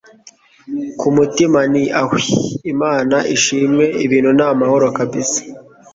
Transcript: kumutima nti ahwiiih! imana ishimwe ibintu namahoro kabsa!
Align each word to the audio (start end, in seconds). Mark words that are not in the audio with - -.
kumutima 0.99 1.59
nti 1.71 1.83
ahwiiih! 2.01 2.45
imana 2.73 3.17
ishimwe 3.35 3.85
ibintu 4.05 4.31
namahoro 4.39 4.85
kabsa! 4.97 5.41